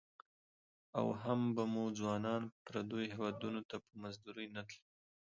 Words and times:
او 0.97 1.07
هم 1.21 1.39
به 1.55 1.63
مو 1.73 1.83
ځوانان 1.99 2.43
پرديو 2.65 3.09
هيوادنو 3.13 3.61
ته 3.69 3.75
په 3.83 3.91
مزدورۍ 4.01 4.47
نه 4.55 4.61
تلى. 4.69 4.83